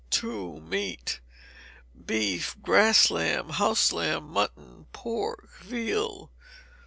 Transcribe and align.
ii. 0.23 0.59
Meat. 0.61 1.19
Beef, 2.07 2.55
grass 2.63 3.11
lamb, 3.11 3.49
house 3.51 3.91
lamb, 3.91 4.29
mutton, 4.31 4.87
pork, 4.93 5.59
veal. 5.61 6.31